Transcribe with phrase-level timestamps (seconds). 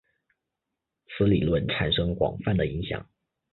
[1.05, 3.07] 此理论产生广泛的影响。